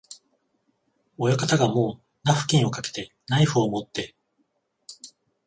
[1.19, 4.15] 親方がもうナフキンをかけて、ナイフをもって、